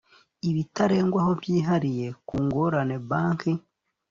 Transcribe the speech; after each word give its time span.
ibitarengwaho 0.49 1.31
byihariye 1.39 2.07
ku 2.27 2.35
ngorane 2.43 2.95
banki 3.09 3.51